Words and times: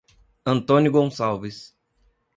Antônio 0.43 0.89
Gonçalves 0.91 1.77